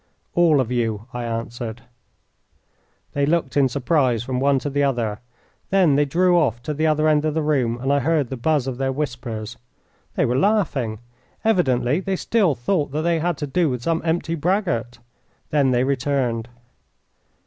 [0.33, 1.83] "All of you," I answered.
[3.13, 5.19] They looked in surprise from one to the other.
[5.69, 8.35] Then they drew off to the other end of the room, and I heard the
[8.35, 9.57] buzz of their whispers.
[10.15, 10.97] They were laughing.
[11.45, 14.97] Evidently they still thought that they had to do with some empty braggart.
[15.51, 16.49] Then they returned.